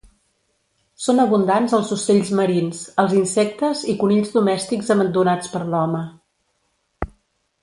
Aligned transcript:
Són 1.07 1.23
abundants 1.23 1.75
els 1.79 1.91
ocells 1.95 2.31
marins, 2.41 2.81
els 3.03 3.13
insectes 3.19 3.85
i 3.93 3.95
conills 4.05 4.33
domèstics 4.39 4.91
abandonats 4.97 5.55
per 5.57 5.63
l'home. 5.69 6.03